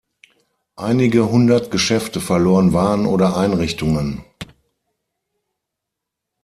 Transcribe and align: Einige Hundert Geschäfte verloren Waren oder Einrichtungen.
Einige 0.77 1.29
Hundert 1.29 1.69
Geschäfte 1.69 2.21
verloren 2.21 2.73
Waren 2.73 3.05
oder 3.05 3.37
Einrichtungen. 3.37 4.23